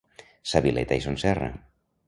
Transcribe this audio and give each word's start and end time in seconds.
Sa 0.51 0.61
Vileta 0.67 0.99
i 1.01 1.05
Son 1.05 1.21
Serra. 1.27 1.51